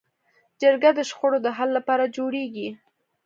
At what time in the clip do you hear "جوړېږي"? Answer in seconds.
2.15-2.69